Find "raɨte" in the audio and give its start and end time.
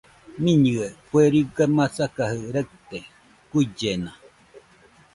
2.55-2.97